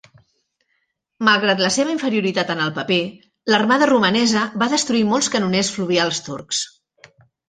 [1.27, 2.97] Malgrat la seva inferioritat en el paper,
[3.55, 6.63] l'Armada romanesa va destruir molts canoners fluvials turcs.